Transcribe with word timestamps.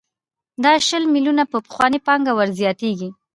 دا 0.63 0.73
شل 0.87 1.03
میلیونه 1.13 1.43
په 1.51 1.57
پخوانۍ 1.65 1.99
پانګه 2.07 2.31
ورزیاتېږي 2.35 3.09